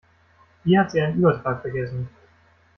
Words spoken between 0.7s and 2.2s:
hat sie einen Übertrag vergessen.